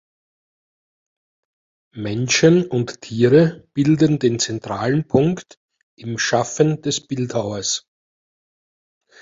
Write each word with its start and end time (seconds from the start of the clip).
Menschen 1.93 2.65
und 2.65 3.01
Tiere 3.01 3.67
bilden 3.75 4.17
den 4.17 4.39
zentralen 4.39 5.07
Punkt 5.07 5.59
im 5.95 6.17
Schaffen 6.17 6.81
des 6.81 7.05
Bildhauers. 7.05 7.85